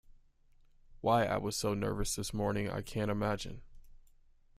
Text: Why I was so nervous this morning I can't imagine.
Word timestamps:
Why 1.01 1.25
I 1.27 1.37
was 1.37 1.55
so 1.55 1.75
nervous 1.75 2.15
this 2.15 2.33
morning 2.33 2.67
I 2.67 2.81
can't 2.81 3.11
imagine. 3.11 3.61